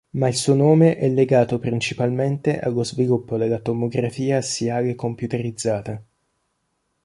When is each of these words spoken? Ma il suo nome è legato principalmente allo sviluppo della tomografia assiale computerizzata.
Ma 0.15 0.27
il 0.27 0.33
suo 0.33 0.55
nome 0.55 0.97
è 0.97 1.07
legato 1.07 1.59
principalmente 1.59 2.59
allo 2.59 2.83
sviluppo 2.83 3.37
della 3.37 3.59
tomografia 3.59 4.37
assiale 4.37 4.95
computerizzata. 4.95 6.03